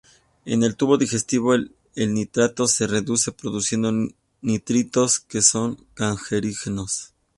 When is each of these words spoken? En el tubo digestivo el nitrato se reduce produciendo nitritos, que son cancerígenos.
En 0.45 0.63
el 0.63 0.77
tubo 0.77 0.97
digestivo 0.97 1.53
el 1.53 1.69
nitrato 1.95 2.65
se 2.65 2.87
reduce 2.87 3.31
produciendo 3.33 3.91
nitritos, 4.41 5.19
que 5.19 5.43
son 5.43 5.77
cancerígenos. 5.93 7.13